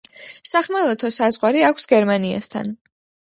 სახმელეთო 0.51 1.11
საზღვარი 1.17 1.63
აქვს 1.67 1.87
გერმანიასთან. 1.93 2.73